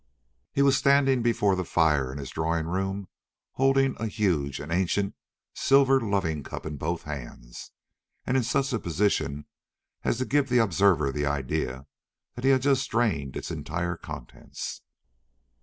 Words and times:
He 0.51 0.63
was 0.63 0.75
standing 0.77 1.21
before 1.21 1.55
the 1.55 1.63
fire 1.63 2.11
in 2.11 2.17
his 2.17 2.31
drawing 2.31 2.65
room 2.65 3.07
holding 3.51 3.95
a 3.99 4.07
huge 4.07 4.59
and 4.59 4.71
ancient 4.71 5.13
silver 5.53 5.99
loving 6.01 6.41
cup 6.41 6.65
in 6.65 6.77
both 6.77 7.03
hands, 7.03 7.69
and 8.25 8.35
in 8.35 8.41
such 8.41 8.73
a 8.73 8.79
position 8.79 9.45
as 10.03 10.17
to 10.17 10.25
give 10.25 10.49
the 10.49 10.57
observer 10.57 11.11
the 11.11 11.27
idea 11.27 11.85
that 12.33 12.43
he 12.43 12.49
had 12.49 12.63
just 12.63 12.89
drained 12.89 13.37
its 13.37 13.51
entire 13.51 13.95
contents. 13.95 14.81